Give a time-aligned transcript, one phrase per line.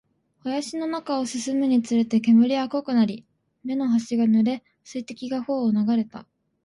[0.43, 3.23] 林の中を進むにつれて、煙は濃くなり、
[3.63, 6.25] 目の端が濡れ、水滴が頬を流れた